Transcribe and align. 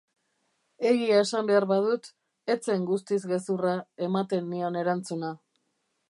Egia 0.91 1.17
esan 1.23 1.49
behar 1.49 1.67
badut, 1.71 2.09
ez 2.53 2.57
zen 2.69 2.87
guztiz 2.91 3.19
gezurra 3.33 3.73
ematen 4.07 4.49
nion 4.55 4.79
erantzuna. 4.85 5.31